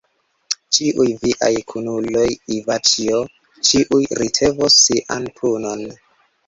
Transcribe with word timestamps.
Ĉiuj 0.77 1.05
viaj 1.25 1.51
kunuloj, 1.73 2.25
Ivaĉjo, 2.57 3.23
ĉiuj 3.71 4.03
ricevos 4.23 4.83
sian 4.89 5.35
punon. 5.43 5.89